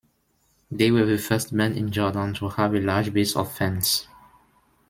[0.71, 4.07] They were the first band in Jordan to have a large base of fans.